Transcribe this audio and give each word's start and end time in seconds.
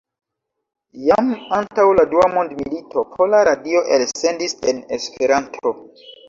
Jam 1.09 1.27
antaŭ 1.57 1.85
la 1.97 2.05
dua 2.13 2.25
mondmilito 2.37 3.03
Pola 3.19 3.43
Radio 3.49 3.85
elsendis 3.99 4.57
en 4.73 4.83
Esperanto. 4.99 5.77